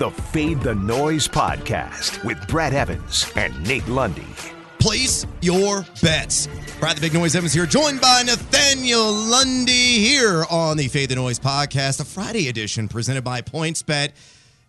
the 0.00 0.10
Fade 0.10 0.62
the 0.62 0.74
Noise 0.74 1.28
podcast 1.28 2.24
with 2.24 2.48
Brad 2.48 2.72
Evans 2.72 3.30
and 3.36 3.52
Nate 3.68 3.86
Lundy. 3.86 4.26
Place 4.78 5.26
your 5.42 5.84
bets. 6.00 6.48
Brad 6.80 6.96
the 6.96 7.02
Big 7.02 7.12
Noise 7.12 7.36
Evans 7.36 7.52
here, 7.52 7.66
joined 7.66 8.00
by 8.00 8.22
Nathaniel 8.24 9.12
Lundy 9.12 9.98
here 9.98 10.46
on 10.50 10.78
the 10.78 10.88
Fade 10.88 11.10
the 11.10 11.16
Noise 11.16 11.38
podcast, 11.38 12.00
a 12.00 12.06
Friday 12.06 12.48
edition 12.48 12.88
presented 12.88 13.24
by 13.24 13.42
PointsBet. 13.42 14.12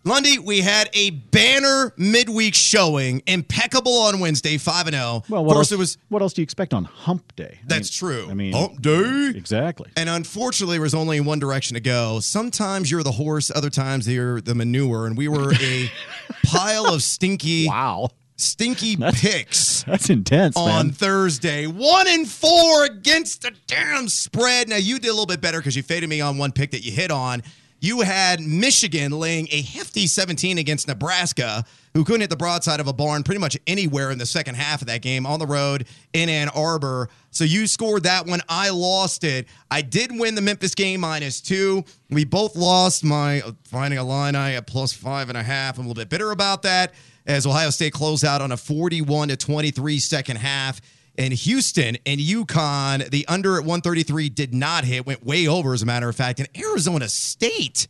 Lundy, 0.04 0.38
we 0.40 0.60
had 0.62 0.90
a 0.94 1.10
banner 1.10 1.92
midweek 1.96 2.54
showing, 2.56 3.22
impeccable 3.28 3.98
on 4.02 4.18
Wednesday, 4.18 4.58
five 4.58 4.88
and 4.88 4.96
zero. 4.96 5.22
Well, 5.28 5.42
of 5.42 5.46
what 5.46 5.54
course, 5.54 5.66
else, 5.70 5.72
it 5.72 5.78
was. 5.78 5.98
What 6.08 6.22
else 6.22 6.32
do 6.32 6.40
you 6.40 6.44
expect 6.44 6.74
on 6.74 6.84
Hump 6.84 7.36
Day? 7.36 7.58
I 7.60 7.64
That's 7.68 8.02
mean- 8.02 8.10
true. 8.10 8.26
I 8.30 8.34
mean, 8.34 8.52
Hump 8.52 8.82
Day. 8.82 9.28
exactly. 9.36 9.90
And 9.96 10.08
unfortunately, 10.08 10.74
there 10.74 10.82
was 10.82 10.94
only 10.94 11.20
one 11.20 11.38
direction 11.38 11.74
to 11.74 11.80
go. 11.80 12.18
Sometimes 12.20 12.90
you're 12.90 13.04
the 13.04 13.12
horse, 13.12 13.52
other 13.54 13.70
times 13.70 14.08
you're 14.08 14.40
the 14.40 14.56
manure, 14.56 15.06
and 15.06 15.16
we 15.16 15.28
were 15.28 15.52
a 15.54 15.90
pile 16.46 16.92
of 16.92 17.04
stinky, 17.04 17.68
Wow, 17.68 18.08
stinky 18.36 18.96
picks. 19.14 19.84
that's 19.84 20.10
intense, 20.10 20.56
on 20.56 20.86
man. 20.86 20.90
Thursday. 20.90 21.68
One 21.68 22.08
and 22.08 22.28
four 22.28 22.86
against 22.86 23.42
the 23.42 23.52
damn 23.68 24.08
spread. 24.08 24.68
Now 24.68 24.76
you 24.76 24.98
did 24.98 25.08
a 25.08 25.12
little 25.12 25.26
bit 25.26 25.40
better 25.40 25.58
because 25.58 25.76
you 25.76 25.84
faded 25.84 26.08
me 26.10 26.20
on 26.20 26.38
one 26.38 26.50
pick 26.50 26.72
that 26.72 26.84
you 26.84 26.90
hit 26.90 27.12
on. 27.12 27.44
You 27.82 28.02
had 28.02 28.40
Michigan 28.40 29.10
laying 29.10 29.48
a 29.50 29.60
hefty 29.60 30.06
17 30.06 30.56
against 30.56 30.86
Nebraska, 30.86 31.64
who 31.94 32.04
couldn't 32.04 32.20
hit 32.20 32.30
the 32.30 32.36
broadside 32.36 32.78
of 32.78 32.86
a 32.86 32.92
barn 32.92 33.24
pretty 33.24 33.40
much 33.40 33.58
anywhere 33.66 34.12
in 34.12 34.18
the 34.18 34.24
second 34.24 34.54
half 34.54 34.82
of 34.82 34.86
that 34.86 35.02
game 35.02 35.26
on 35.26 35.40
the 35.40 35.48
road 35.48 35.88
in 36.12 36.28
Ann 36.28 36.48
Arbor. 36.50 37.08
So 37.32 37.42
you 37.42 37.66
scored 37.66 38.04
that 38.04 38.24
one. 38.24 38.40
I 38.48 38.70
lost 38.70 39.24
it. 39.24 39.48
I 39.68 39.82
did 39.82 40.16
win 40.16 40.36
the 40.36 40.40
Memphis 40.40 40.76
game 40.76 41.00
minus 41.00 41.40
two. 41.40 41.82
We 42.08 42.24
both 42.24 42.54
lost 42.54 43.02
my 43.02 43.40
uh, 43.40 43.50
Fighting 43.64 43.98
Illini 43.98 44.54
at 44.54 44.68
plus 44.68 44.92
five 44.92 45.28
and 45.28 45.36
a 45.36 45.42
half. 45.42 45.76
I'm 45.76 45.86
a 45.86 45.88
little 45.88 46.00
bit 46.00 46.08
bitter 46.08 46.30
about 46.30 46.62
that 46.62 46.94
as 47.26 47.46
Ohio 47.48 47.70
State 47.70 47.94
closed 47.94 48.24
out 48.24 48.40
on 48.40 48.52
a 48.52 48.56
41 48.56 49.26
to 49.26 49.36
23 49.36 49.98
second 49.98 50.36
half. 50.36 50.80
And 51.18 51.32
Houston 51.32 51.98
and 52.06 52.20
UConn, 52.20 53.10
the 53.10 53.26
under 53.28 53.56
at 53.56 53.64
133 53.64 54.30
did 54.30 54.54
not 54.54 54.84
hit, 54.84 55.06
went 55.06 55.24
way 55.24 55.46
over, 55.46 55.74
as 55.74 55.82
a 55.82 55.86
matter 55.86 56.08
of 56.08 56.16
fact. 56.16 56.40
And 56.40 56.48
Arizona 56.56 57.08
State, 57.08 57.86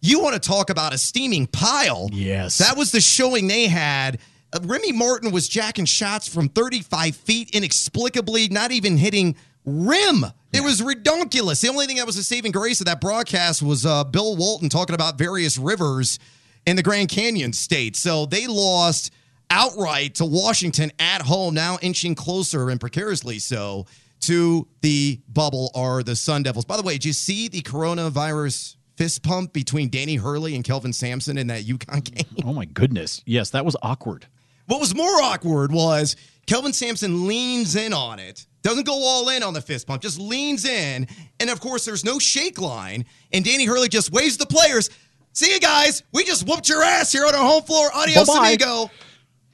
you 0.00 0.20
want 0.20 0.34
to 0.34 0.40
talk 0.40 0.70
about 0.70 0.94
a 0.94 0.98
steaming 0.98 1.46
pile. 1.46 2.08
Yes. 2.12 2.58
That 2.58 2.76
was 2.76 2.90
the 2.90 3.00
showing 3.00 3.48
they 3.48 3.66
had. 3.66 4.18
Uh, 4.52 4.60
Remy 4.62 4.92
Martin 4.92 5.30
was 5.30 5.46
jacking 5.46 5.84
shots 5.84 6.26
from 6.26 6.48
35 6.48 7.14
feet, 7.16 7.50
inexplicably, 7.50 8.48
not 8.48 8.72
even 8.72 8.96
hitting 8.96 9.36
rim. 9.64 10.24
It 10.52 10.62
was 10.62 10.80
redonkulous. 10.80 11.60
The 11.60 11.68
only 11.68 11.86
thing 11.86 11.96
that 11.96 12.06
was 12.06 12.16
a 12.16 12.22
saving 12.22 12.52
grace 12.52 12.80
of 12.80 12.86
that 12.86 13.00
broadcast 13.00 13.62
was 13.62 13.84
uh, 13.84 14.04
Bill 14.04 14.36
Walton 14.36 14.68
talking 14.68 14.94
about 14.94 15.18
various 15.18 15.58
rivers 15.58 16.18
in 16.66 16.76
the 16.76 16.82
Grand 16.82 17.08
Canyon 17.08 17.52
state. 17.52 17.96
So 17.96 18.26
they 18.26 18.46
lost 18.46 19.12
outright 19.54 20.16
to 20.16 20.24
Washington 20.24 20.90
at 20.98 21.22
home, 21.22 21.54
now 21.54 21.78
inching 21.80 22.16
closer 22.16 22.70
and 22.70 22.80
precariously 22.80 23.38
so 23.38 23.86
to 24.20 24.66
the 24.80 25.20
bubble 25.28 25.70
are 25.74 26.02
the 26.02 26.16
Sun 26.16 26.42
Devils. 26.42 26.64
By 26.64 26.76
the 26.76 26.82
way, 26.82 26.94
did 26.94 27.04
you 27.04 27.12
see 27.12 27.46
the 27.46 27.62
coronavirus 27.62 28.74
fist 28.96 29.22
pump 29.22 29.52
between 29.52 29.90
Danny 29.90 30.16
Hurley 30.16 30.56
and 30.56 30.64
Kelvin 30.64 30.92
Sampson 30.92 31.38
in 31.38 31.46
that 31.46 31.64
UConn 31.64 32.02
game? 32.04 32.44
Oh 32.44 32.52
my 32.52 32.64
goodness, 32.64 33.22
yes, 33.26 33.50
that 33.50 33.64
was 33.64 33.76
awkward. 33.80 34.26
What 34.66 34.80
was 34.80 34.94
more 34.94 35.22
awkward 35.22 35.70
was 35.70 36.16
Kelvin 36.46 36.72
Sampson 36.72 37.28
leans 37.28 37.76
in 37.76 37.92
on 37.92 38.18
it, 38.18 38.46
doesn't 38.62 38.86
go 38.86 38.94
all 39.04 39.28
in 39.28 39.42
on 39.44 39.54
the 39.54 39.60
fist 39.60 39.86
pump, 39.86 40.02
just 40.02 40.18
leans 40.18 40.64
in. 40.64 41.06
And 41.38 41.48
of 41.50 41.60
course, 41.60 41.84
there's 41.84 42.04
no 42.04 42.18
shake 42.18 42.60
line. 42.60 43.04
And 43.32 43.44
Danny 43.44 43.66
Hurley 43.66 43.88
just 43.88 44.10
waves 44.10 44.36
the 44.36 44.46
players. 44.46 44.90
See 45.32 45.52
you 45.52 45.60
guys. 45.60 46.02
We 46.12 46.24
just 46.24 46.48
whooped 46.48 46.68
your 46.68 46.82
ass 46.82 47.12
here 47.12 47.26
on 47.26 47.34
our 47.34 47.44
home 47.44 47.62
floor. 47.62 47.90
Adios, 47.94 48.26
Bye-bye. 48.26 48.48
amigo. 48.48 48.90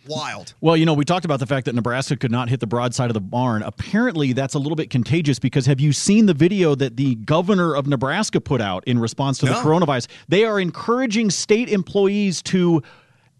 Wild. 0.06 0.54
Well, 0.60 0.76
you 0.76 0.86
know, 0.86 0.94
we 0.94 1.04
talked 1.04 1.24
about 1.24 1.40
the 1.40 1.46
fact 1.46 1.66
that 1.66 1.74
Nebraska 1.74 2.16
could 2.16 2.30
not 2.30 2.48
hit 2.48 2.60
the 2.60 2.66
broadside 2.66 3.10
of 3.10 3.14
the 3.14 3.20
barn. 3.20 3.62
Apparently, 3.62 4.32
that's 4.32 4.54
a 4.54 4.58
little 4.58 4.76
bit 4.76 4.90
contagious 4.90 5.38
because 5.38 5.66
have 5.66 5.80
you 5.80 5.92
seen 5.92 6.26
the 6.26 6.34
video 6.34 6.74
that 6.74 6.96
the 6.96 7.16
governor 7.16 7.74
of 7.74 7.86
Nebraska 7.86 8.40
put 8.40 8.60
out 8.60 8.82
in 8.84 8.98
response 8.98 9.38
to 9.38 9.46
the 9.46 9.52
coronavirus? 9.52 10.08
They 10.28 10.44
are 10.44 10.58
encouraging 10.58 11.30
state 11.30 11.68
employees 11.68 12.42
to 12.44 12.82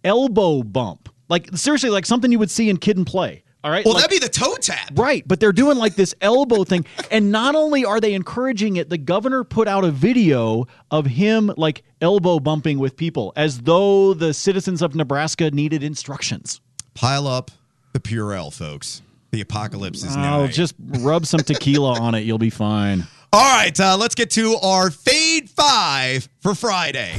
elbow 0.05 0.63
bump. 0.63 1.09
Like, 1.29 1.49
seriously, 1.57 1.91
like 1.91 2.07
something 2.07 2.31
you 2.31 2.39
would 2.39 2.51
see 2.51 2.69
in 2.69 2.77
Kid 2.77 2.97
and 2.97 3.07
Play. 3.07 3.43
All 3.63 3.71
right. 3.71 3.85
Well, 3.85 3.95
Like- 3.95 4.05
that'd 4.05 4.21
be 4.21 4.25
the 4.25 4.33
toe 4.33 4.55
tap. 4.57 4.93
Right, 4.99 5.23
but 5.27 5.39
they're 5.39 5.53
doing 5.53 5.77
like 5.77 5.95
this 5.95 6.15
elbow 6.23 6.65
thing. 6.65 6.87
And 7.11 7.31
not 7.31 7.55
only 7.55 7.85
are 7.85 8.01
they 8.01 8.15
encouraging 8.15 8.77
it, 8.77 8.89
the 8.89 8.97
governor 8.99 9.45
put 9.45 9.69
out 9.69 9.85
a 9.85 9.91
video 9.91 10.67
of 10.91 11.05
him 11.07 11.53
like 11.57 11.83
elbow 12.01 12.39
bumping 12.41 12.79
with 12.79 12.97
people 12.97 13.33
as 13.37 13.61
though 13.61 14.15
the 14.15 14.33
citizens 14.33 14.81
of 14.81 14.95
Nebraska 14.95 15.51
needed 15.51 15.83
instructions. 15.83 16.61
Pile 16.95 17.27
up 17.27 17.51
the 17.93 18.01
Purell, 18.01 18.53
folks. 18.53 19.03
The 19.33 19.41
apocalypse 19.43 20.03
is 20.05 20.17
Oh, 20.17 20.21
nigh. 20.21 20.47
just 20.49 20.75
rub 20.79 21.27
some 21.27 21.41
tequila 21.41 22.01
on 22.01 22.15
it. 22.15 22.21
You'll 22.21 22.39
be 22.39 22.51
fine. 22.51 23.07
All 23.33 23.41
right, 23.59 23.79
uh, 23.79 23.97
let's 23.97 24.17
get 24.17 24.31
to 24.31 24.57
our 24.57 24.91
fade 24.91 25.49
five 25.51 26.29
for 26.41 26.53
Friday. 26.55 27.15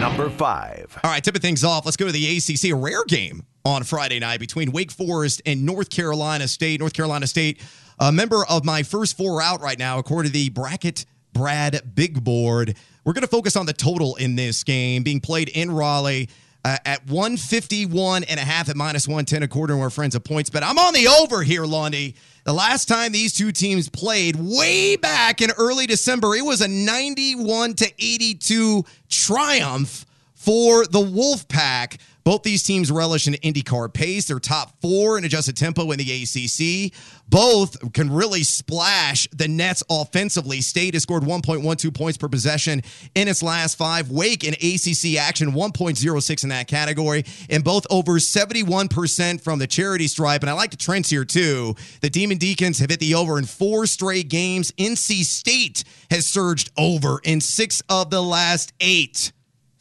Number 0.00 0.30
five. 0.30 0.96
All 1.04 1.10
right, 1.10 1.22
tipping 1.22 1.42
things 1.42 1.64
off. 1.64 1.84
Let's 1.84 1.98
go 1.98 2.06
to 2.06 2.12
the 2.12 2.36
ACC, 2.38 2.70
a 2.70 2.72
rare 2.74 3.04
game 3.06 3.44
on 3.64 3.84
Friday 3.84 4.18
night 4.18 4.40
between 4.40 4.72
Wake 4.72 4.90
Forest 4.90 5.42
and 5.46 5.64
North 5.64 5.90
Carolina 5.90 6.48
State. 6.48 6.80
North 6.80 6.92
Carolina 6.92 7.26
State, 7.26 7.60
a 7.98 8.10
member 8.10 8.44
of 8.48 8.64
my 8.64 8.82
first 8.82 9.16
four 9.16 9.42
out 9.42 9.60
right 9.60 9.78
now, 9.78 9.98
according 9.98 10.32
to 10.32 10.38
the 10.38 10.48
bracket 10.50 11.04
Brad 11.32 11.94
Big 11.94 12.22
Board. 12.24 12.76
We're 13.04 13.12
going 13.12 13.22
to 13.22 13.28
focus 13.28 13.56
on 13.56 13.66
the 13.66 13.72
total 13.72 14.16
in 14.16 14.36
this 14.36 14.64
game 14.64 15.02
being 15.02 15.20
played 15.20 15.48
in 15.48 15.70
Raleigh. 15.70 16.28
Uh, 16.62 16.76
at 16.84 17.06
151 17.06 18.22
and 18.24 18.38
a 18.38 18.42
half 18.42 18.68
at 18.68 18.76
minus 18.76 19.08
110 19.08 19.42
according 19.42 19.78
to 19.78 19.82
our 19.82 19.88
friends 19.88 20.14
at 20.14 20.22
PointsBet 20.24 20.62
i'm 20.62 20.76
on 20.76 20.92
the 20.92 21.08
over 21.08 21.42
here 21.42 21.64
lundy 21.64 22.14
the 22.44 22.52
last 22.52 22.86
time 22.86 23.12
these 23.12 23.32
two 23.32 23.50
teams 23.50 23.88
played 23.88 24.36
way 24.36 24.94
back 24.96 25.40
in 25.40 25.50
early 25.56 25.86
december 25.86 26.34
it 26.34 26.44
was 26.44 26.60
a 26.60 26.68
91 26.68 27.72
to 27.76 27.86
82 27.98 28.84
triumph 29.08 30.04
for 30.40 30.86
the 30.86 31.00
Wolfpack. 31.00 31.98
Both 32.24 32.42
these 32.42 32.62
teams 32.62 32.90
relish 32.90 33.26
an 33.26 33.34
IndyCar 33.34 33.92
pace. 33.92 34.26
They're 34.26 34.38
top 34.38 34.80
four 34.80 35.18
in 35.18 35.24
adjusted 35.24 35.56
tempo 35.56 35.90
in 35.90 35.98
the 35.98 36.22
ACC. 36.22 36.92
Both 37.28 37.92
can 37.92 38.12
really 38.12 38.42
splash 38.42 39.28
the 39.32 39.48
Nets 39.48 39.82
offensively. 39.88 40.60
State 40.60 40.94
has 40.94 41.04
scored 41.04 41.22
1.12 41.22 41.94
points 41.94 42.16
per 42.16 42.28
possession 42.28 42.82
in 43.14 43.28
its 43.28 43.42
last 43.42 43.78
five. 43.78 44.10
Wake 44.10 44.44
in 44.44 44.54
ACC 44.54 45.16
action 45.18 45.52
1.06 45.52 46.42
in 46.42 46.48
that 46.48 46.66
category, 46.66 47.24
and 47.48 47.62
both 47.62 47.86
over 47.90 48.12
71% 48.12 49.40
from 49.40 49.58
the 49.58 49.66
charity 49.66 50.08
stripe. 50.08 50.42
And 50.42 50.50
I 50.50 50.54
like 50.54 50.72
the 50.72 50.76
trends 50.76 51.08
here 51.08 51.24
too. 51.24 51.76
The 52.00 52.10
Demon 52.10 52.38
Deacons 52.38 52.80
have 52.80 52.90
hit 52.90 53.00
the 53.00 53.14
over 53.14 53.38
in 53.38 53.44
four 53.44 53.86
straight 53.86 54.28
games. 54.28 54.72
NC 54.72 55.24
State 55.24 55.84
has 56.10 56.26
surged 56.26 56.70
over 56.76 57.20
in 57.22 57.40
six 57.40 57.82
of 57.88 58.10
the 58.10 58.22
last 58.22 58.72
eight 58.80 59.32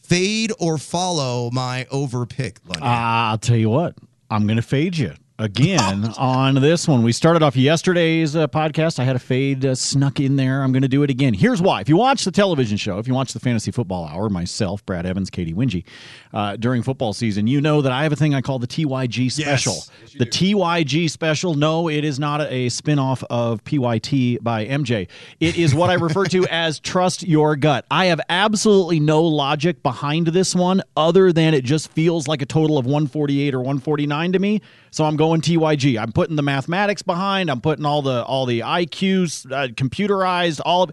fade 0.10 0.52
or 0.60 0.78
follow 0.78 1.50
my 1.52 1.86
over 1.92 2.26
pick, 2.26 2.60
Lundy? 2.66 2.82
Ah, 2.84 3.30
I'll 3.32 3.38
tell 3.38 3.56
you 3.56 3.70
what, 3.70 3.96
I'm 4.30 4.46
going 4.48 4.58
to 4.58 4.62
fade 4.64 4.98
you 4.98 5.14
again 5.40 6.06
on 6.18 6.56
this 6.56 6.88
one. 6.88 7.02
We 7.02 7.14
started 7.14 7.42
off 7.42 7.56
yesterday's 7.56 8.36
uh, 8.36 8.48
podcast. 8.50 9.00
I 9.00 9.06
had 9.06 9.16
a 9.16 9.20
fade 9.20 9.66
uh, 9.66 9.74
snuck 9.74 10.20
in 10.20 10.36
there. 10.36 10.62
I'm 10.62 10.74
going 10.74 10.84
to 10.84 10.90
do 10.90 11.02
it 11.02 11.10
again. 11.10 11.34
Here's 11.34 11.62
why. 11.62 11.80
If 11.80 11.88
you 11.88 11.96
watch 11.96 12.26
the 12.26 12.32
television 12.32 12.78
show, 12.78 13.00
if 13.00 13.08
you 13.08 13.14
watch 13.14 13.32
the 13.32 13.40
Fantasy 13.40 13.72
Football 13.72 14.06
Hour, 14.06 14.30
myself, 14.30 14.86
Brad 14.86 15.06
Evans, 15.06 15.30
Katie 15.30 15.54
Wingy, 15.54 15.86
uh, 16.34 16.58
during 16.58 16.84
football 16.84 17.14
season, 17.14 17.48
you 17.48 17.62
know 17.62 17.82
that 17.82 17.92
I 17.92 18.04
have 18.04 18.12
a 18.12 18.18
thing 18.18 18.36
I 18.36 18.42
call 18.42 18.60
the 18.60 18.68
TYG 18.68 19.32
special. 19.32 19.76
the 20.18 20.26
TYG 20.26 21.10
special, 21.10 21.56
no, 21.56 21.88
it 21.90 22.04
is 22.04 22.20
not 22.20 22.42
a, 22.42 22.70
spinoff 22.70 23.24
of 23.30 23.64
PYT 23.64 24.44
by 24.44 24.66
MJ. 24.66 25.08
It 25.40 25.58
is 25.58 25.74
what 25.74 25.90
I 25.90 25.94
refer 25.94 26.26
to 26.26 26.46
as 26.50 26.80
trust 26.80 27.24
your 27.24 27.56
gut. 27.56 27.86
I 27.90 28.06
have 28.08 28.20
absolutely 28.30 29.00
no 29.00 29.24
logic 29.24 29.82
behind 29.82 30.28
this 30.28 30.54
one 30.54 30.84
other 30.98 31.32
than 31.32 31.54
it 31.54 31.64
just 31.64 31.90
feels 31.92 32.28
like 32.28 32.42
a 32.42 32.46
total 32.46 32.78
of 32.78 32.86
148 32.86 33.54
or 33.56 33.60
149 33.60 34.34
to 34.34 34.40
me. 34.40 34.62
So 34.92 35.06
I'm 35.06 35.16
going 35.16 35.29
TYG. 35.38 36.02
I'm 36.02 36.12
putting 36.12 36.36
the 36.36 36.42
mathematics 36.42 37.02
behind. 37.02 37.50
I'm 37.50 37.62
putting 37.62 37.86
all 37.86 38.02
the 38.02 38.24
all 38.26 38.46
the 38.46 38.62
IQs 38.62 39.52
uh, 39.52 39.68
computerized. 39.70 40.62
All 40.66 40.84
of. 40.84 40.92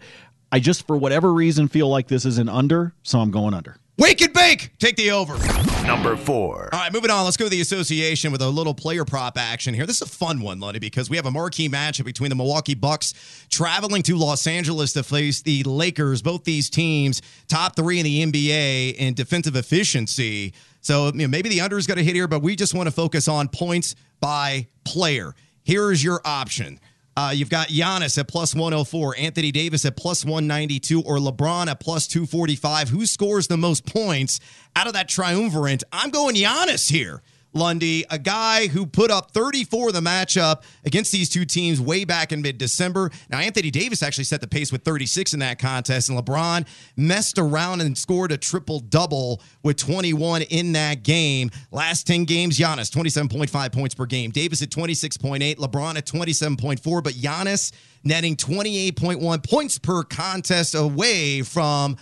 I 0.53 0.61
just 0.61 0.87
for 0.87 0.97
whatever 0.97 1.33
reason 1.33 1.69
feel 1.69 1.89
like 1.89 2.09
this 2.09 2.25
is 2.25 2.39
an 2.39 2.49
under, 2.49 2.95
so 3.03 3.19
I'm 3.19 3.31
going 3.31 3.53
under. 3.55 3.79
Wake 3.99 4.21
and 4.21 4.33
bake. 4.35 4.73
Take 4.79 4.97
the 4.97 5.11
over. 5.11 5.39
Number 5.87 6.17
four. 6.17 6.69
All 6.71 6.81
right, 6.81 6.93
moving 6.93 7.11
on. 7.11 7.25
Let's 7.25 7.39
go 7.39 7.45
to 7.45 7.51
the 7.51 7.63
association 7.63 8.31
with 8.31 8.43
a 8.43 8.49
little 8.49 8.75
player 8.75 9.07
prop 9.07 9.39
action 9.39 9.73
here. 9.73 9.87
This 9.87 10.03
is 10.03 10.09
a 10.09 10.11
fun 10.11 10.43
one, 10.43 10.61
Lundy, 10.61 10.81
because 10.81 11.09
we 11.09 11.17
have 11.17 11.25
a 11.25 11.31
marquee 11.31 11.71
matchup 11.71 12.05
between 12.05 12.29
the 12.29 12.37
Milwaukee 12.37 12.75
Bucks 12.75 13.15
traveling 13.51 14.03
to 14.03 14.17
Los 14.17 14.47
Angeles 14.47 14.93
to 14.93 15.03
face 15.03 15.41
the 15.41 15.63
Lakers. 15.63 16.21
Both 16.21 16.45
these 16.45 16.69
teams 16.69 17.23
top 17.49 17.75
three 17.75 17.99
in 17.99 18.05
the 18.05 18.23
NBA 18.23 18.97
in 18.97 19.15
defensive 19.15 19.57
efficiency. 19.57 20.53
So 20.87 21.07
you 21.07 21.23
know, 21.23 21.29
maybe 21.29 21.49
the 21.49 21.63
under 21.63 21.77
is 21.79 21.89
going 21.89 21.99
to 21.99 22.05
hit 22.05 22.15
here, 22.15 22.29
but 22.29 22.43
we 22.43 22.55
just 22.55 22.73
want 22.73 22.87
to 22.87 22.93
focus 22.93 23.27
on 23.27 23.49
points 23.49 23.97
by 24.21 24.69
player. 24.85 25.35
Here 25.65 25.91
is 25.91 26.05
your 26.05 26.21
option. 26.25 26.79
Uh, 27.17 27.33
you've 27.35 27.51
got 27.51 27.69
Giannis 27.69 28.17
at 28.19 28.29
plus 28.29 28.55
104, 28.55 29.17
Anthony 29.19 29.51
Davis 29.51 29.85
at 29.85 29.97
plus 29.97 30.25
192, 30.25 31.03
or 31.03 31.19
LeBron 31.19 31.67
at 31.67 31.81
plus 31.81 32.07
245. 32.07 32.91
Who 32.91 33.05
scores 33.05 33.49
the 33.49 33.57
most 33.57 33.85
points 33.85 34.39
out 34.77 34.87
of 34.87 34.93
that 34.93 35.09
triumvirate? 35.09 35.83
I'm 35.91 36.11
going 36.11 36.37
Giannis 36.37 36.89
here. 36.89 37.21
Lundy, 37.57 38.05
a 38.11 38.19
guy 38.19 38.69
who 38.69 38.87
put 38.87 39.11
up 39.11 39.31
34 39.31 39.93
the 39.93 40.01
matchup 40.01 40.63
against 40.85 41.11
these 41.11 41.29
two 41.29 41.45
teams 41.45 41.81
way 41.81 42.05
back 42.05 42.31
in 42.31 42.43
mid 42.43 42.59
December. 42.59 43.11
Now, 43.31 43.39
Anthony 43.39 43.71
Davis 43.71 44.03
actually 44.03 44.25
set 44.25 44.41
the 44.41 44.47
pace 44.47 44.71
with 44.71 44.85
36 44.85 45.33
in 45.33 45.41
that 45.41 45.59
contest, 45.59 46.09
and 46.09 46.19
LeBron 46.19 46.67
messed 46.97 47.39
around 47.39 47.81
and 47.81 47.97
scored 47.97 48.31
a 48.31 48.37
triple 48.37 48.81
double 48.81 49.41
with 49.63 49.77
21 49.79 50.43
in 50.43 50.73
that 50.73 51.03
game. 51.03 51.51
Last 51.73 52.07
10 52.07 52.25
games, 52.27 52.59
Giannis, 52.59 52.91
27.5 52.91 53.73
points 53.73 53.95
per 53.95 54.07
game. 54.07 54.31
Davis 54.31 54.63
at 54.63 54.69
26.8, 54.69 55.57
LeBron 55.57 55.97
at 55.97 56.07
27.4, 56.07 57.03
but 57.03 57.15
Giannis 57.15 57.73
netting 58.05 58.37
28.1 58.37 59.49
points 59.49 59.79
per 59.79 60.03
contest 60.05 60.75
away 60.75 61.43
from 61.43 61.97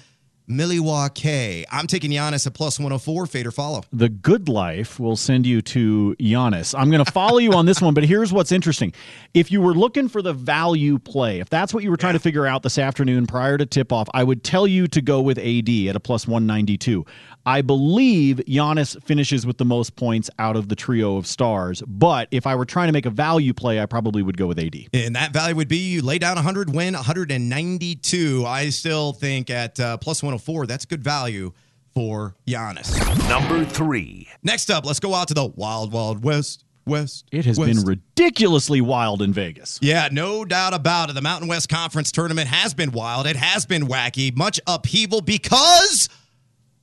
Milwaukee. 0.47 1.65
I'm 1.71 1.87
taking 1.87 2.11
Giannis 2.11 2.47
at 2.47 2.55
plus 2.55 2.79
104. 2.79 3.27
Fade 3.27 3.47
or 3.47 3.51
follow. 3.51 3.83
The 3.93 4.09
good 4.09 4.49
life 4.49 5.01
will 5.01 5.17
send 5.17 5.47
you 5.47 5.63
to 5.63 6.15
Giannis. 6.21 6.75
I'm 6.79 6.91
going 6.91 7.05
to 7.05 7.11
follow 7.11 7.39
you 7.39 7.53
on 7.53 7.67
this 7.67 7.81
one, 7.81 7.95
but 7.95 8.05
here's 8.05 8.33
what's 8.33 8.53
interesting. 8.53 8.93
If 9.33 9.51
you 9.51 9.61
were 9.61 9.75
looking 9.75 10.09
for 10.09 10.23
the 10.23 10.33
value 10.33 10.99
play, 10.99 11.41
if 11.41 11.49
that's 11.49 11.73
what 11.73 11.83
you 11.83 11.91
were 11.91 11.97
trying 11.97 12.15
to 12.15 12.19
figure 12.19 12.47
out 12.47 12.63
this 12.63 12.79
afternoon 12.79 13.27
prior 13.27 13.57
to 13.59 13.67
tip 13.67 13.93
off, 13.93 14.09
I 14.13 14.25
would 14.25 14.45
tell 14.45 14.67
you 14.67 14.87
to 14.89 15.01
go 15.01 15.21
with 15.21 15.39
AD 15.39 15.69
at 15.89 15.97
a 15.97 16.01
plus 16.01 16.27
192. 16.27 17.05
I 17.47 17.61
believe 17.61 18.37
Giannis 18.47 19.03
finishes 19.03 19.47
with 19.47 19.59
the 19.59 19.67
most 19.67 19.97
points 19.97 20.31
out 20.39 20.57
of 20.57 20.69
the 20.69 20.77
trio 20.77 21.17
of 21.17 21.27
stars. 21.27 21.83
But 21.87 22.29
if 22.31 22.47
I 22.47 22.55
were 22.55 22.65
trying 22.65 22.89
to 22.89 22.93
make 22.93 23.05
a 23.05 23.11
value 23.11 23.53
play, 23.53 23.81
I 23.81 23.87
probably 23.87 24.23
would 24.23 24.39
go 24.39 24.47
with 24.47 24.59
AD. 24.59 24.75
And 24.95 25.15
that 25.15 25.33
value 25.33 25.55
would 25.57 25.69
be 25.69 25.77
you 25.77 26.01
lay 26.01 26.19
down 26.19 26.37
100, 26.37 26.75
win 26.75 26.95
192. 26.95 28.45
I 28.47 28.71
still 28.71 29.13
think 29.13 29.51
at 29.51 29.79
uh, 29.79 29.99
plus 29.99 30.23
104, 30.23 30.34
that's 30.39 30.85
good 30.85 31.03
value 31.03 31.53
for 31.95 32.35
Giannis. 32.47 32.99
Number 33.29 33.65
three. 33.65 34.29
Next 34.43 34.71
up, 34.71 34.85
let's 34.85 35.01
go 35.01 35.15
out 35.15 35.29
to 35.29 35.35
the 35.35 35.47
Wild 35.47 35.93
Wild 35.93 36.25
West. 36.25 36.65
West. 36.87 37.25
It 37.33 37.47
has 37.47 37.59
West. 37.59 37.75
been 37.77 37.85
ridiculously 37.85 38.81
wild 38.81 39.23
in 39.23 39.33
Vegas. 39.33 39.79
Yeah, 39.81 40.09
no 40.13 40.45
doubt 40.45 40.75
about 40.75 41.09
it. 41.09 41.15
The 41.15 41.23
Mountain 41.23 41.49
West 41.49 41.69
Conference 41.69 42.13
tournament 42.13 42.49
has 42.49 42.75
been 42.75 42.93
wild. 42.93 43.27
It 43.27 43.37
has 43.37 43.65
been 43.65 43.87
wacky, 43.87 44.37
much 44.37 44.61
upheaval 44.67 45.23
because 45.23 46.09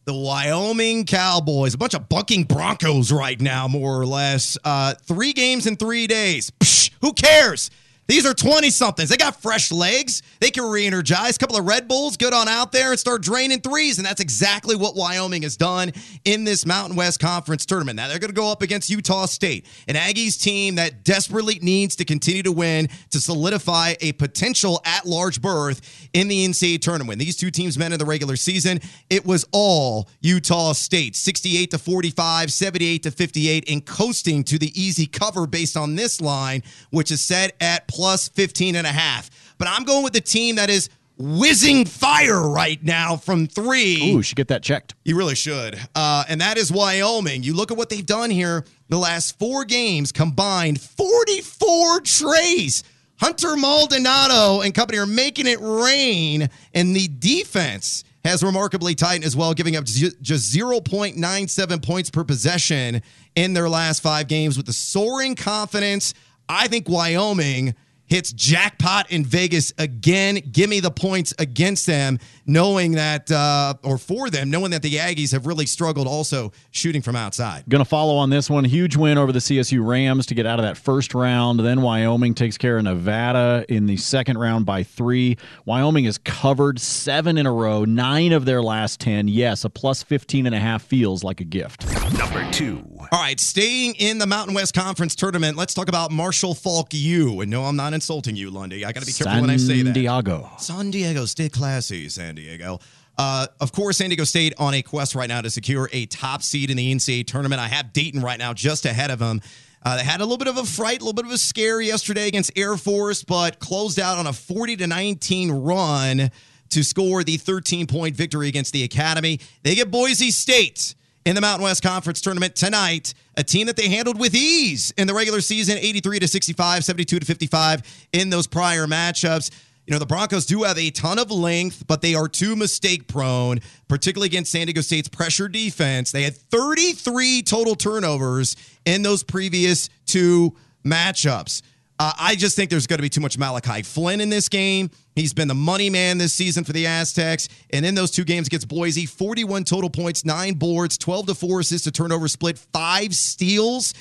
the 0.06 0.14
Wyoming 0.14 1.06
Cowboys, 1.06 1.76
a 1.76 1.78
bunch 1.78 1.94
of 1.94 2.10
bucking 2.10 2.46
Broncos 2.46 3.12
right 3.12 3.40
now, 3.40 3.68
more 3.68 4.00
or 4.00 4.06
less. 4.06 4.58
Uh, 4.64 4.96
three 5.04 5.34
games 5.34 5.68
in 5.68 5.76
three 5.76 6.08
days. 6.08 6.52
Psh, 6.60 6.90
who 7.02 7.14
cares? 7.14 7.70
These 8.12 8.26
are 8.26 8.34
20 8.34 8.70
somethings. 8.72 9.08
They 9.08 9.16
got 9.16 9.42
fresh 9.42 9.72
legs. 9.72 10.22
They 10.42 10.52
can 10.52 10.66
re 10.66 10.86
energize. 10.86 11.38
A 11.38 11.40
couple 11.40 11.56
of 11.56 11.66
Red 11.66 11.88
Bulls, 11.88 12.18
get 12.18 12.34
on 12.34 12.50
out 12.50 12.74
there 12.74 12.92
and 12.92 13.00
start 13.00 13.22
draining 13.22 13.62
threes. 13.62 14.00
And 14.00 14.06
that's 14.06 14.20
exactly 14.20 14.76
what 14.76 14.98
Wyoming 14.98 15.44
has 15.44 15.56
done 15.56 15.94
in 16.26 16.44
this 16.44 16.66
Mountain 16.66 16.98
West 16.98 17.22
Conference 17.22 17.66
tournament. 17.66 17.96
Now 17.96 18.10
they're 18.10 18.20
going 18.20 18.30
to 18.30 18.36
go 18.36 18.52
up 18.52 18.64
against 18.64 18.90
Utah 18.90 19.28
State, 19.28 19.66
an 19.88 19.96
Aggies 19.96 20.38
team 20.38 20.76
that 20.76 21.06
desperately 21.06 21.58
needs 21.62 21.96
to 21.96 22.04
continue 22.04 22.44
to 22.44 22.52
win 22.52 22.90
to 23.12 23.22
solidify 23.22 23.94
a 24.02 24.12
potential 24.12 24.82
at 24.84 25.06
large 25.06 25.42
berth 25.42 26.10
in 26.12 26.28
the 26.28 26.46
NCAA 26.46 26.82
tournament. 26.82 27.18
These 27.18 27.38
two 27.38 27.50
teams 27.50 27.78
met 27.78 27.94
in 27.94 28.00
the 28.00 28.06
regular 28.06 28.36
season, 28.36 28.82
it 29.10 29.26
was 29.26 29.46
all 29.54 30.10
Utah 30.20 30.74
State 30.74 31.16
68 31.16 31.72
to 31.72 31.78
45, 31.78 32.52
78 32.52 33.04
to 33.04 33.12
58, 33.12 33.70
and 33.70 33.86
coasting 33.86 34.44
to 34.44 34.60
the 34.60 34.78
easy 34.78 35.06
cover 35.06 35.48
based 35.48 35.78
on 35.78 35.96
this 35.96 36.20
line, 36.20 36.62
which 36.90 37.10
is 37.10 37.22
set 37.22 37.56
at 37.62 37.88
plus 37.88 38.01
15 38.36 38.76
and 38.76 38.88
a 38.88 38.92
half. 38.92 39.30
But 39.58 39.68
I'm 39.68 39.84
going 39.84 40.04
with 40.04 40.14
the 40.14 40.22
team 40.22 40.56
that 40.56 40.70
is 40.70 40.90
whizzing 41.18 41.86
fire 41.86 42.50
right 42.50 42.84
now 42.84 43.16
from 43.16 43.48
three. 43.48 44.12
Ooh, 44.12 44.22
should 44.22 44.36
get 44.38 44.48
that 44.48 44.64
checked. 44.64 44.96
You 45.04 45.16
really 45.18 45.36
should. 45.36 45.80
Uh, 45.94 46.24
and 46.28 46.42
that 46.42 46.58
is 46.58 46.72
Wyoming. 46.72 47.44
You 47.44 47.54
look 47.54 47.72
at 47.72 47.78
what 47.78 47.90
they've 47.90 48.06
done 48.06 48.30
here 48.30 48.66
the 48.90 48.98
last 48.98 49.40
four 49.40 49.64
games 49.64 50.12
combined 50.12 50.82
44 50.82 52.02
trays. 52.02 52.84
Hunter 53.22 53.56
Maldonado 53.56 54.62
and 54.62 54.74
company 54.74 54.98
are 54.98 55.06
making 55.06 55.46
it 55.48 55.60
rain, 55.62 56.50
and 56.74 56.96
the 56.96 57.08
defense 57.08 58.04
has 58.26 58.44
remarkably 58.44 58.96
tightened 58.96 59.24
as 59.24 59.36
well, 59.36 59.54
giving 59.54 59.76
up 59.76 59.86
just 59.86 60.20
0.97 60.54 61.86
points 61.86 62.10
per 62.10 62.24
possession 62.24 63.02
in 63.36 63.54
their 63.54 63.70
last 63.70 64.02
five 64.02 64.28
games 64.28 64.58
with 64.58 64.66
the 64.66 64.74
soaring 64.74 65.36
confidence. 65.36 66.14
I 66.50 66.68
think 66.68 66.90
Wyoming 66.90 67.76
hits 68.12 68.34
jackpot 68.34 69.10
in 69.10 69.24
Vegas 69.24 69.72
again. 69.78 70.42
Give 70.52 70.70
me 70.70 70.82
the 70.82 70.92
points 70.92 71.34
against 71.40 71.88
them, 71.88 72.20
knowing 72.46 72.92
that, 72.96 73.32
uh, 73.32 73.76
or 73.84 73.98
for 73.98 74.30
them, 74.30 74.50
knowing 74.50 74.72
that 74.72 74.82
the 74.82 74.96
Aggies 74.96 75.32
have 75.32 75.46
really 75.46 75.66
struggled 75.66 76.08
also 76.08 76.52
shooting 76.72 77.02
from 77.02 77.16
outside. 77.16 77.64
Going 77.70 77.82
to 77.82 77.90
follow 77.90 78.18
on 78.18 78.30
this 78.30 78.50
one. 78.50 78.66
Huge 78.66 78.98
win 78.98 79.18
over 79.18 79.32
the 79.32 79.40
CSU 79.40 79.88
Rams 79.88 80.26
to 80.26 80.36
get 80.36 80.46
out 80.46 80.60
of 80.60 80.66
that 80.66 80.76
first 80.76 81.14
round. 81.14 81.62
Then 81.62 81.82
Wyoming 81.82 82.34
takes 82.34 82.58
care 82.58 82.78
of 82.78 82.84
Nevada 82.84 83.64
in 83.70 83.86
the 83.86 83.96
second 83.96 84.38
round 84.38 84.66
by 84.66 84.84
three. 84.84 85.38
Wyoming 85.64 86.04
has 86.04 86.18
covered 86.18 86.82
seven 86.82 87.38
in 87.38 87.46
a 87.46 87.54
row, 87.54 87.86
nine 87.86 88.34
of 88.34 88.44
their 88.44 88.62
last 88.62 89.00
10. 89.00 89.30
Yes, 89.30 89.64
a 89.64 89.70
plus 89.70 90.04
15 90.04 90.48
and 90.48 90.54
a 90.54 90.60
half 90.60 90.84
feels 90.84 91.24
like 91.24 91.40
a 91.40 91.46
gift. 91.46 91.86
Number 92.18 92.50
two. 92.52 92.86
All 93.12 93.20
right, 93.20 93.40
staying 93.40 93.96
in 93.96 94.18
the 94.18 94.28
Mountain 94.28 94.54
West 94.54 94.74
Conference 94.74 95.16
tournament, 95.16 95.58
let's 95.58 95.74
talk 95.74 95.88
about 95.88 96.12
Marshall 96.12 96.54
Faulk 96.54 96.94
U. 96.94 97.42
And 97.42 97.50
no, 97.52 97.64
I'm 97.64 97.76
not 97.76 97.94
insulting 97.94 98.36
you, 98.36 98.50
Lundy. 98.50 98.86
I 98.86 98.92
got 98.92 99.02
to 99.02 99.06
be 99.06 99.12
careful 99.12 99.34
San 99.34 99.42
when 99.42 99.50
I 99.50 99.58
say 99.58 99.82
that. 99.82 99.86
San 99.86 99.94
Diego. 99.94 100.50
San 100.58 100.92
Diego, 100.92 101.26
stay 101.26 101.50
classy, 101.50 102.10
San 102.10 102.36
Diego. 102.36 102.80
Uh, 103.18 103.48
of 103.60 103.72
course, 103.72 103.98
San 103.98 104.10
Diego 104.10 104.24
State 104.24 104.54
on 104.58 104.74
a 104.74 104.82
quest 104.82 105.16
right 105.16 105.30
now 105.30 105.42
to 105.42 105.50
secure 105.50 105.90
a 105.92 106.06
top 106.08 106.42
seed 106.44 106.70
in 106.70 106.78
the 106.78 106.94
NCAA 106.94 107.28
tournament. 107.28 107.62
I 107.62 107.68
have 107.68 107.94
Dayton 107.94 108.22
right 108.22 108.40
now 108.40 108.54
just 108.54 108.86
ahead 108.86 109.12
of 109.12 109.20
them. 109.20 109.42
Uh, 109.84 109.98
they 109.98 110.04
had 110.04 110.22
a 110.22 110.24
little 110.24 110.38
bit 110.38 110.48
of 110.48 110.58
a 110.58 110.64
fright, 110.64 111.02
a 111.02 111.04
little 111.04 111.14
bit 111.14 111.26
of 111.26 111.32
a 111.32 111.38
scare 111.38 111.82
yesterday 111.82 112.28
against 112.28 112.52
Air 112.58 112.78
Force, 112.78 113.24
but 113.24 113.60
closed 113.60 114.00
out 114.00 114.18
on 114.18 114.28
a 114.28 114.34
40 114.34 114.78
to 114.78 114.88
19 114.88 115.52
run 115.52 116.32
to 116.70 116.84
score 116.84 117.24
the 117.24 117.38
13 117.38 117.88
point 117.88 118.16
victory 118.16 118.48
against 118.48 118.74
the 118.74 118.84
Academy. 118.84 119.40
They 119.64 119.76
get 119.76 119.92
Boise 119.92 120.32
State 120.32 120.96
in 121.26 121.36
the 121.36 121.42
Mountain 121.42 121.64
West 121.64 121.84
Conference 121.84 122.22
tournament 122.22 122.56
tonight. 122.56 123.14
A 123.38 123.44
team 123.44 123.68
that 123.68 123.76
they 123.76 123.90
handled 123.90 124.20
with 124.20 124.36
ease 124.36 124.94
in 124.98 125.08
the 125.08 125.14
regular 125.14 125.42
season, 125.42 125.78
83 125.78 126.20
to 126.20 126.28
65, 126.28 126.84
72 126.84 127.20
to 127.20 127.26
55 127.26 128.08
in 128.14 128.30
those 128.30 128.48
prior 128.48 128.88
matchups. 128.88 129.52
You 129.88 129.94
know, 129.94 130.00
the 130.00 130.06
Broncos 130.06 130.46
do 130.46 130.64
have 130.64 130.78
a 130.78 130.92
ton 130.92 131.18
of 131.18 131.32
length, 131.32 131.86
but 131.88 132.02
they 132.02 132.14
are 132.14 132.28
too 132.28 132.56
mistake 132.56 133.08
prone, 133.08 133.60
particularly 133.88 134.28
against 134.28 134.52
San 134.52 134.68
Diego 134.68 134.82
State's 134.82 135.10
pressure 135.10 135.48
defense. 135.48 136.12
They 136.12 136.24
had 136.24 136.36
33 136.36 137.42
total 137.42 137.76
turnovers 137.76 138.56
in 138.86 139.02
those 139.02 139.24
previous 139.24 139.90
two 140.06 140.56
matchups. 140.86 141.62
Uh, 142.02 142.12
I 142.18 142.34
just 142.34 142.56
think 142.56 142.72
there's 142.72 142.88
going 142.88 142.98
to 142.98 143.04
be 143.04 143.10
too 143.10 143.22
much 143.22 143.38
Malachi 143.38 143.84
Flynn 143.84 144.22
in 144.22 144.30
this 144.32 144.50
game. 144.50 144.90
He's 145.14 145.36
been 145.36 145.48
the 145.48 145.54
money 145.54 145.92
man 145.92 146.18
this 146.18 146.34
season 146.34 146.64
for 146.64 146.74
the 146.74 146.88
Aztecs. 146.88 147.48
And 147.70 147.86
in 147.86 147.94
those 147.94 148.10
two 148.10 148.24
games 148.24 148.48
against 148.48 148.68
Boise, 148.68 149.06
41 149.06 149.66
total 149.66 149.88
points, 149.88 150.26
nine 150.26 150.56
boards, 150.56 150.98
12 150.98 151.28
to 151.28 151.36
4 151.36 151.60
assists 151.60 151.84
to 151.84 151.92
turnover 151.92 152.28
split, 152.28 152.58
five 152.58 153.14
steals. 153.14 153.94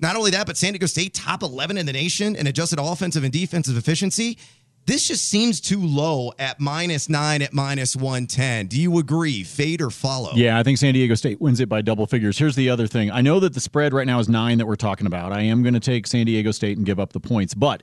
Not 0.00 0.16
only 0.16 0.32
that, 0.32 0.48
but 0.48 0.56
San 0.56 0.72
Diego 0.72 0.86
State 0.86 1.14
top 1.14 1.44
11 1.44 1.78
in 1.78 1.86
the 1.86 1.92
nation 1.92 2.34
in 2.34 2.48
adjusted 2.48 2.80
offensive 2.80 3.22
and 3.22 3.32
defensive 3.32 3.76
efficiency. 3.76 4.36
This 4.86 5.08
just 5.08 5.26
seems 5.28 5.62
too 5.62 5.80
low 5.80 6.32
at 6.38 6.60
minus 6.60 7.08
nine, 7.08 7.40
at 7.40 7.54
minus 7.54 7.96
110. 7.96 8.66
Do 8.66 8.78
you 8.78 8.98
agree? 8.98 9.42
Fade 9.42 9.80
or 9.80 9.88
follow? 9.88 10.32
Yeah, 10.34 10.58
I 10.58 10.62
think 10.62 10.76
San 10.76 10.92
Diego 10.92 11.14
State 11.14 11.40
wins 11.40 11.60
it 11.60 11.70
by 11.70 11.80
double 11.80 12.06
figures. 12.06 12.36
Here's 12.36 12.54
the 12.54 12.68
other 12.68 12.86
thing. 12.86 13.10
I 13.10 13.22
know 13.22 13.40
that 13.40 13.54
the 13.54 13.60
spread 13.60 13.94
right 13.94 14.06
now 14.06 14.18
is 14.18 14.28
nine 14.28 14.58
that 14.58 14.66
we're 14.66 14.76
talking 14.76 15.06
about. 15.06 15.32
I 15.32 15.40
am 15.40 15.62
going 15.62 15.72
to 15.72 15.80
take 15.80 16.06
San 16.06 16.26
Diego 16.26 16.50
State 16.50 16.76
and 16.76 16.84
give 16.84 17.00
up 17.00 17.14
the 17.14 17.20
points. 17.20 17.54
But 17.54 17.82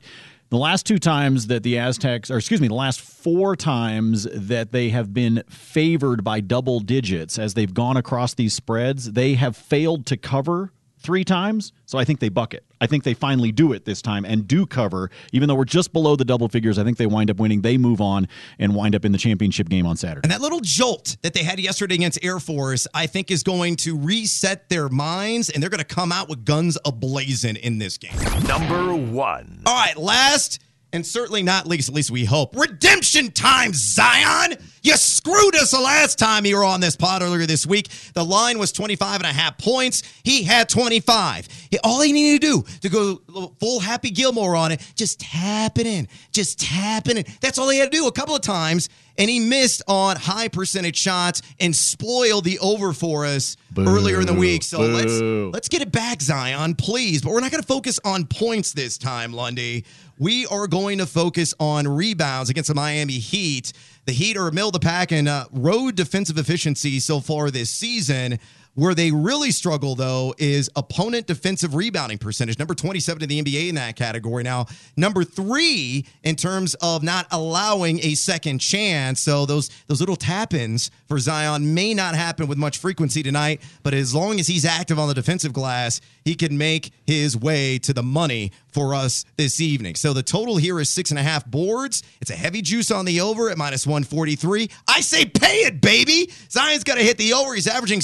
the 0.49 0.57
last 0.57 0.85
two 0.85 0.99
times 0.99 1.47
that 1.47 1.63
the 1.63 1.79
Aztecs, 1.79 2.29
or 2.29 2.37
excuse 2.37 2.61
me, 2.61 2.67
the 2.67 2.75
last 2.75 3.01
four 3.01 3.55
times 3.55 4.27
that 4.31 4.71
they 4.71 4.89
have 4.89 5.11
been 5.11 5.43
favored 5.49 6.23
by 6.23 6.39
double 6.39 6.81
digits 6.81 7.39
as 7.39 7.55
they've 7.55 7.73
gone 7.73 7.97
across 7.97 8.35
these 8.35 8.53
spreads, 8.53 9.13
they 9.13 9.33
have 9.33 9.57
failed 9.57 10.05
to 10.05 10.17
cover 10.17 10.71
three 11.01 11.23
times. 11.23 11.73
So 11.85 11.97
I 11.97 12.05
think 12.05 12.19
they 12.19 12.29
buck 12.29 12.53
it. 12.53 12.63
I 12.79 12.87
think 12.87 13.03
they 13.03 13.13
finally 13.13 13.51
do 13.51 13.73
it 13.73 13.85
this 13.85 14.01
time 14.01 14.23
and 14.25 14.47
do 14.47 14.65
cover. 14.65 15.09
Even 15.33 15.47
though 15.47 15.55
we're 15.55 15.65
just 15.65 15.93
below 15.93 16.15
the 16.15 16.25
double 16.25 16.47
figures, 16.47 16.79
I 16.79 16.83
think 16.83 16.97
they 16.97 17.05
wind 17.05 17.29
up 17.29 17.37
winning. 17.37 17.61
They 17.61 17.77
move 17.77 18.01
on 18.01 18.27
and 18.59 18.75
wind 18.75 18.95
up 18.95 19.05
in 19.05 19.11
the 19.11 19.17
championship 19.17 19.69
game 19.69 19.85
on 19.85 19.97
Saturday. 19.97 20.21
And 20.23 20.31
that 20.31 20.41
little 20.41 20.61
jolt 20.61 21.17
that 21.21 21.33
they 21.33 21.43
had 21.43 21.59
yesterday 21.59 21.95
against 21.95 22.23
Air 22.23 22.39
Force, 22.39 22.87
I 22.93 23.07
think, 23.07 23.29
is 23.31 23.43
going 23.43 23.75
to 23.77 23.97
reset 23.97 24.69
their 24.69 24.89
minds, 24.89 25.49
and 25.49 25.61
they're 25.61 25.69
going 25.69 25.79
to 25.79 25.83
come 25.83 26.11
out 26.11 26.29
with 26.29 26.45
guns 26.45 26.77
ablazing 26.85 27.57
in 27.57 27.77
this 27.77 27.97
game. 27.97 28.17
Number 28.47 28.95
one. 28.95 29.63
All 29.65 29.75
right, 29.75 29.97
last 29.97 30.59
and 30.93 31.05
certainly 31.05 31.43
not 31.43 31.67
least, 31.67 31.89
at 31.89 31.95
least 31.95 32.11
we 32.11 32.25
hope, 32.25 32.55
redemption 32.55 33.31
time, 33.31 33.71
Zion. 33.73 34.57
You 34.83 34.95
screwed 34.97 35.55
us 35.55 35.71
the 35.71 35.79
last 35.79 36.17
time 36.17 36.45
you 36.45 36.57
were 36.57 36.63
on 36.63 36.81
this 36.81 36.95
pod 36.95 37.21
earlier 37.21 37.45
this 37.45 37.67
week. 37.67 37.87
The 38.13 38.25
line 38.25 38.57
was 38.57 38.71
25 38.71 39.17
and 39.17 39.25
a 39.25 39.33
half 39.33 39.57
points. 39.57 40.01
He 40.23 40.43
had 40.43 40.69
25. 40.69 41.47
All 41.83 42.01
he 42.01 42.11
needed 42.11 42.41
to 42.41 42.47
do 42.47 42.65
to 42.81 42.89
go 42.89 43.53
full 43.59 43.79
Happy 43.79 44.09
Gilmore 44.09 44.55
on 44.55 44.71
it, 44.71 44.81
just 44.95 45.19
tap 45.19 45.77
it 45.77 45.85
in, 45.85 46.07
just 46.31 46.59
tap 46.59 47.07
it 47.07 47.17
in. 47.17 47.25
That's 47.41 47.59
all 47.59 47.69
he 47.69 47.77
had 47.77 47.91
to 47.91 47.97
do 47.97 48.07
a 48.07 48.11
couple 48.11 48.35
of 48.35 48.41
times, 48.41 48.89
and 49.17 49.29
he 49.29 49.39
missed 49.39 49.83
on 49.87 50.15
high 50.15 50.47
percentage 50.47 50.97
shots 50.97 51.41
and 51.59 51.75
spoiled 51.75 52.43
the 52.43 52.57
over 52.59 52.91
for 52.91 53.25
us 53.25 53.57
Boo. 53.69 53.87
earlier 53.87 54.19
in 54.19 54.25
the 54.25 54.33
week. 54.33 54.63
So 54.63 54.79
Boo. 54.79 54.93
let's 54.93 55.21
let's 55.53 55.69
get 55.69 55.81
it 55.81 55.91
back, 55.91 56.21
Zion, 56.21 56.73
please. 56.75 57.21
But 57.21 57.33
we're 57.33 57.39
not 57.41 57.51
going 57.51 57.61
to 57.61 57.67
focus 57.67 57.99
on 58.03 58.25
points 58.25 58.73
this 58.73 58.97
time, 58.97 59.31
Lundy. 59.31 59.85
We 60.21 60.45
are 60.45 60.67
going 60.67 60.99
to 60.99 61.07
focus 61.07 61.55
on 61.59 61.87
rebounds 61.87 62.51
against 62.51 62.67
the 62.67 62.75
Miami 62.75 63.13
Heat. 63.13 63.73
The 64.05 64.11
Heat 64.11 64.37
are 64.37 64.51
middle 64.51 64.69
of 64.69 64.73
the 64.73 64.79
pack 64.79 65.11
in 65.11 65.27
uh, 65.27 65.45
road 65.51 65.95
defensive 65.95 66.37
efficiency 66.37 66.99
so 66.99 67.19
far 67.19 67.49
this 67.49 67.71
season. 67.71 68.37
Where 68.73 68.95
they 68.95 69.11
really 69.11 69.51
struggle, 69.51 69.95
though, 69.95 70.33
is 70.37 70.69
opponent 70.77 71.27
defensive 71.27 71.75
rebounding 71.75 72.17
percentage. 72.17 72.57
Number 72.57 72.73
27 72.73 73.21
in 73.21 73.27
the 73.27 73.41
NBA 73.41 73.67
in 73.67 73.75
that 73.75 73.97
category. 73.97 74.43
Now, 74.43 74.67
number 74.95 75.25
three 75.25 76.05
in 76.23 76.37
terms 76.37 76.73
of 76.75 77.03
not 77.03 77.27
allowing 77.31 77.99
a 77.99 78.15
second 78.15 78.59
chance. 78.59 79.19
So 79.19 79.45
those 79.45 79.69
those 79.87 79.99
little 79.99 80.15
tap-ins 80.15 80.89
for 81.07 81.19
Zion 81.19 81.73
may 81.73 81.93
not 81.93 82.15
happen 82.15 82.47
with 82.47 82.57
much 82.57 82.77
frequency 82.77 83.21
tonight, 83.21 83.61
but 83.83 83.93
as 83.93 84.15
long 84.15 84.39
as 84.39 84.47
he's 84.47 84.63
active 84.63 84.97
on 84.97 85.09
the 85.09 85.13
defensive 85.13 85.51
glass, 85.51 85.99
he 86.23 86.35
can 86.35 86.57
make 86.57 86.91
his 87.05 87.35
way 87.35 87.77
to 87.79 87.93
the 87.93 88.03
money 88.03 88.51
for 88.71 88.95
us 88.95 89.25
this 89.37 89.59
evening. 89.59 89.95
So 89.95 90.13
the 90.13 90.23
total 90.23 90.57
here 90.57 90.79
is 90.79 90.89
six 90.89 91.11
and 91.11 91.19
a 91.19 91.23
half 91.23 91.45
boards. 91.45 92.03
It's 92.21 92.31
a 92.31 92.35
heavy 92.35 92.61
juice 92.61 92.89
on 92.91 93.05
the 93.05 93.21
over 93.21 93.49
at 93.49 93.57
minus 93.57 93.85
143. 93.85 94.69
I 94.87 95.01
say 95.01 95.25
pay 95.25 95.65
it, 95.65 95.81
baby. 95.81 96.31
Zion's 96.49 96.83
got 96.83 96.95
to 96.95 97.03
hit 97.03 97.17
the 97.17 97.33
over. 97.33 97.53
He's 97.53 97.67
averaging 97.67 98.01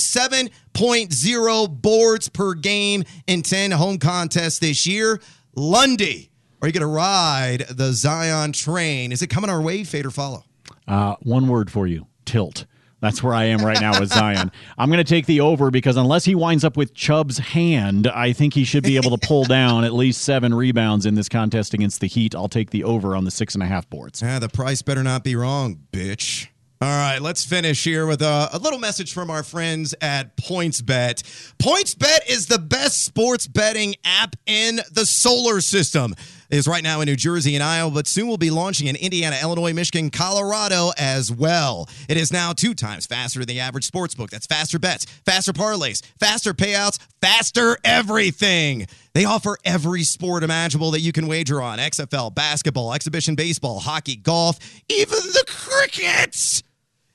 7.0 0.77 1.81
boards 1.81 2.29
per 2.29 2.53
game 2.53 3.03
in 3.25 3.41
10 3.41 3.71
home 3.71 3.97
contests 3.97 4.59
this 4.59 4.85
year. 4.85 5.19
Lundy, 5.55 6.29
are 6.61 6.67
you 6.67 6.71
going 6.71 6.81
to 6.81 6.87
ride 6.87 7.65
the 7.69 7.91
Zion 7.93 8.51
train? 8.51 9.11
Is 9.11 9.23
it 9.23 9.27
coming 9.27 9.49
our 9.49 9.59
way, 9.61 9.83
fade 9.83 10.05
or 10.05 10.11
follow? 10.11 10.43
Uh, 10.87 11.15
one 11.21 11.47
word 11.47 11.71
for 11.71 11.87
you 11.87 12.05
tilt. 12.25 12.65
That's 12.99 13.23
where 13.23 13.33
I 13.33 13.45
am 13.45 13.59
right 13.59 13.79
now 13.79 13.99
with 13.99 14.09
Zion. 14.09 14.51
I'm 14.77 14.89
going 14.89 14.97
to 14.97 15.03
take 15.03 15.25
the 15.25 15.41
over 15.41 15.71
because 15.71 15.97
unless 15.97 16.25
he 16.25 16.35
winds 16.35 16.63
up 16.63 16.77
with 16.77 16.93
Chubb's 16.93 17.39
hand, 17.39 18.07
I 18.07 18.33
think 18.33 18.53
he 18.53 18.63
should 18.63 18.83
be 18.83 18.97
able 18.97 19.15
to 19.15 19.27
pull 19.27 19.45
down 19.45 19.83
at 19.83 19.93
least 19.93 20.21
seven 20.21 20.53
rebounds 20.53 21.05
in 21.05 21.15
this 21.15 21.29
contest 21.29 21.73
against 21.73 22.01
the 22.01 22.07
Heat. 22.07 22.35
I'll 22.35 22.49
take 22.49 22.69
the 22.69 22.83
over 22.83 23.15
on 23.15 23.23
the 23.23 23.31
six 23.31 23.55
and 23.55 23.63
a 23.63 23.67
half 23.67 23.89
boards. 23.89 24.21
Ah, 24.23 24.39
the 24.39 24.49
price 24.49 24.81
better 24.83 25.03
not 25.03 25.23
be 25.23 25.35
wrong, 25.35 25.79
bitch. 25.91 26.47
All 26.79 26.87
right, 26.87 27.19
let's 27.19 27.43
finish 27.43 27.83
here 27.83 28.05
with 28.05 28.21
a, 28.21 28.49
a, 28.53 28.59
little 28.59 28.77
message 28.77 29.11
from 29.11 29.31
our 29.31 29.41
friends 29.41 29.95
at 29.99 30.37
PointsBet. 30.37 31.23
PointsBet 31.57 32.29
is 32.29 32.45
the 32.45 32.59
best 32.59 33.03
sports 33.03 33.47
betting 33.47 33.95
app 34.05 34.35
in 34.45 34.79
the 34.91 35.03
solar 35.07 35.59
system. 35.59 36.13
It 36.51 36.57
is 36.57 36.67
right 36.67 36.83
now 36.83 37.01
in 37.01 37.07
New 37.07 37.15
Jersey 37.15 37.55
and 37.55 37.63
Iowa, 37.63 37.89
but 37.89 38.05
soon 38.05 38.27
will 38.27 38.37
be 38.37 38.51
launching 38.51 38.85
in 38.85 38.95
Indiana, 38.95 39.39
Illinois, 39.41 39.73
Michigan, 39.73 40.11
Colorado 40.11 40.91
as 40.99 41.31
well. 41.31 41.89
It 42.07 42.15
is 42.15 42.31
now 42.31 42.53
two 42.53 42.75
times 42.75 43.07
faster 43.07 43.39
than 43.39 43.47
the 43.47 43.59
average 43.59 43.83
sports 43.83 44.13
book. 44.13 44.29
That's 44.29 44.45
faster 44.45 44.77
bets, 44.77 45.05
faster 45.25 45.53
parlays, 45.53 46.05
faster 46.19 46.53
payouts, 46.53 46.99
faster 47.21 47.79
everything. 47.83 48.85
They 49.13 49.25
offer 49.25 49.57
every 49.65 50.03
sport 50.03 50.43
imaginable 50.43 50.91
that 50.91 51.01
you 51.01 51.11
can 51.11 51.25
wager 51.25 51.59
on 51.59 51.79
XFL, 51.79 52.35
basketball, 52.35 52.93
exhibition 52.93 53.33
baseball, 53.33 53.79
hockey, 53.79 54.15
golf, 54.15 54.59
even 54.89 55.17
the 55.17 55.43
crickets. 55.47 56.61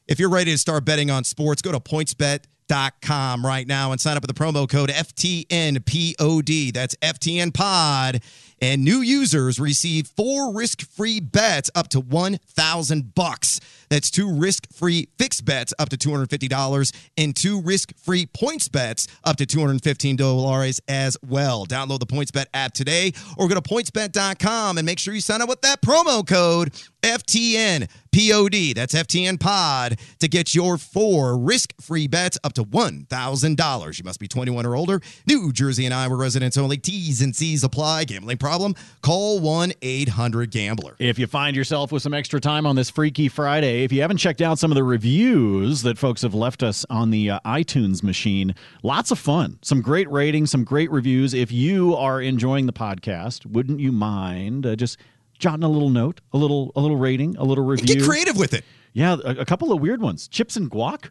If 0.09 0.19
you're 0.19 0.31
ready 0.31 0.51
to 0.51 0.59
start 0.59 0.85
betting 0.85 1.11
on 1.11 1.25
sports, 1.25 1.63
go 1.63 1.73
to 1.73 1.81
pointsbet.com 1.81 3.47
right 3.47 3.67
now 3.67 3.93
and 3.93 4.01
sign 4.01 4.17
up 4.17 4.23
with 4.23 4.35
the 4.35 4.41
promo 4.41 4.69
code 4.69 4.91
FTNPOD. 4.91 6.73
That's 6.73 6.97
FTNPOD. 6.97 8.23
And 8.63 8.85
new 8.85 9.01
users 9.01 9.59
receive 9.59 10.07
four 10.07 10.55
risk-free 10.55 11.19
bets 11.19 11.69
up 11.75 11.89
to 11.89 12.01
1000 12.01 13.13
bucks. 13.13 13.59
That's 13.91 14.09
two 14.09 14.33
risk-free 14.33 15.09
fixed 15.19 15.45
bets 15.45 15.75
up 15.81 15.89
to 15.89 15.97
$250 15.97 16.95
and 17.19 17.35
two 17.35 17.61
risk-free 17.61 18.27
points 18.27 18.69
bets 18.69 19.09
up 19.25 19.37
to 19.39 19.47
$215 19.47 20.81
as 20.87 21.17
well. 21.27 21.67
Download 21.67 21.99
the 21.99 22.07
PointsBet 22.07 22.47
app 22.55 22.73
today 22.73 23.13
or 23.37 23.49
go 23.49 23.57
to 23.57 23.61
pointsbet.com 23.61 24.79
and 24.79 24.87
make 24.87 25.01
sure 25.01 25.13
you 25.13 25.21
sign 25.21 25.43
up 25.43 25.49
with 25.49 25.63
that 25.63 25.83
promo 25.83 26.25
code 26.25 26.73
FTN 27.03 27.89
POD. 28.13 28.77
That's 28.77 28.95
FTN 28.95 29.41
Pod 29.41 29.99
to 30.21 30.29
get 30.29 30.55
your 30.55 30.79
four 30.79 31.37
risk-free 31.37 32.07
bets 32.07 32.39
up 32.45 32.53
to 32.53 32.63
$1,000. 32.63 33.99
You 33.99 34.05
must 34.05 34.21
be 34.21 34.29
21 34.29 34.65
or 34.67 34.77
older. 34.77 35.01
New 35.27 35.53
Jersey 35.53 35.85
and 35.85 35.93
Iowa 35.93 36.15
residents 36.15 36.57
only. 36.57 36.77
T's 36.77 37.21
and 37.21 37.35
C's 37.35 37.65
apply. 37.65 38.05
Gambling 38.05 38.37
problem? 38.39 38.52
Call 39.01 39.41
1-800-GAMBLER. 39.41 40.97
If 40.99 41.19
you 41.19 41.27
find 41.27 41.57
yourself 41.57 41.91
with 41.91 42.03
some 42.03 42.13
extra 42.13 42.39
time 42.41 42.67
on 42.67 42.77
this 42.77 42.91
Freaky 42.91 43.29
Friday, 43.29 43.85
if 43.85 43.93
you 43.93 44.03
haven't 44.03 44.19
checked 44.19 44.43
out 44.43 44.59
some 44.59 44.71
of 44.71 44.75
the 44.75 44.85
reviews 44.85 45.83
that 45.83 45.97
folks 45.97 46.21
have 46.23 46.35
left 46.35 46.63
us 46.63 46.85
on 46.91 47.11
the 47.11 47.31
uh, 47.31 47.41
iTunes 47.47 48.03
machine, 48.03 48.55
lots 48.83 49.11
of 49.11 49.19
fun. 49.19 49.59
Some 49.63 49.81
great 49.81 50.11
ratings, 50.11 50.51
some 50.51 50.65
great 50.65 50.91
reviews. 50.91 51.33
If 51.33 51.51
you 51.51 51.97
are 51.97 52.21
enjoying 52.21 52.67
the 52.67 52.73
podcast, 52.75 53.47
wouldn't 53.47 53.81
you 53.81 53.91
mind 53.91 54.67
uh, 54.67 54.77
just 54.77 54.99
jotting 55.39 55.65
a 55.65 55.69
little 55.69 55.91
note, 55.91 56.21
a 56.33 56.37
little 56.37 56.73
a 56.77 56.81
little 56.81 56.97
rating, 56.99 57.37
a 57.37 57.45
little 57.45 57.65
review? 57.65 57.97
Get 57.97 58.05
creative 58.05 58.37
with 58.37 58.53
it. 58.53 58.65
Yeah, 58.93 59.17
a, 59.25 59.41
a 59.41 59.45
couple 59.47 59.73
of 59.73 59.81
weird 59.81 60.03
ones. 60.03 60.29
Chips 60.29 60.57
and 60.57 60.71
guac. 60.71 61.09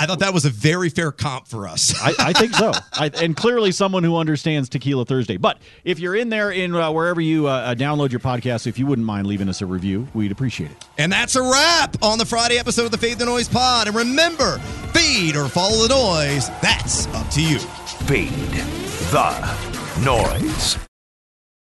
I 0.00 0.06
thought 0.06 0.20
that 0.20 0.32
was 0.32 0.46
a 0.46 0.50
very 0.50 0.88
fair 0.88 1.12
comp 1.12 1.46
for 1.46 1.68
us. 1.68 1.94
I, 2.02 2.14
I, 2.18 2.32
think 2.32 2.54
so, 2.54 2.72
I, 2.94 3.10
and 3.22 3.36
clearly 3.36 3.70
someone 3.70 4.02
who 4.02 4.16
understands 4.16 4.70
Tequila 4.70 5.04
Thursday. 5.04 5.36
But 5.36 5.58
if 5.84 5.98
you're 5.98 6.16
in 6.16 6.30
there 6.30 6.50
in 6.50 6.74
uh, 6.74 6.90
wherever 6.90 7.20
you 7.20 7.46
uh, 7.46 7.74
download 7.74 8.10
your 8.10 8.20
podcast, 8.20 8.66
if 8.66 8.78
you 8.78 8.86
wouldn't 8.86 9.04
mind 9.04 9.26
leaving 9.26 9.50
us 9.50 9.60
a 9.60 9.66
review, 9.66 10.08
we'd 10.14 10.32
appreciate 10.32 10.70
it. 10.70 10.86
And 10.96 11.12
that's 11.12 11.36
a 11.36 11.42
wrap 11.42 12.02
on 12.02 12.16
the 12.16 12.24
Friday 12.24 12.58
episode 12.58 12.86
of 12.86 12.92
the 12.92 12.98
Fade 12.98 13.18
the 13.18 13.26
Noise 13.26 13.50
Pod. 13.50 13.88
And 13.88 13.96
remember, 13.96 14.58
feed 14.94 15.36
or 15.36 15.48
follow 15.48 15.86
the 15.86 15.94
noise. 15.94 16.48
That's 16.60 17.06
up 17.08 17.28
to 17.32 17.42
you. 17.42 17.58
Feed 17.58 18.30
the 19.10 20.02
noise. 20.02 20.89